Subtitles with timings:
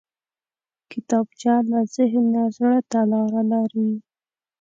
[0.91, 3.89] کتابچه له ذهن نه زړه ته لاره لري